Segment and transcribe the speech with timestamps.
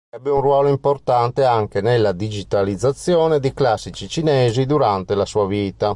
[0.13, 5.89] Ebbe un ruolo importante anche nella digitalizzazione di classici cinesi durante la sua vita.